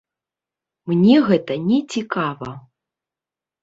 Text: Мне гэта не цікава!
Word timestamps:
Мне 0.93 1.15
гэта 1.29 1.53
не 1.69 1.79
цікава! 1.93 2.59